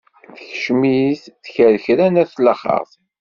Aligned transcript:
Tekcem-it 0.35 1.23
tkerkra 1.45 2.07
n 2.09 2.21
at 2.23 2.33
laxeṛt. 2.45 2.91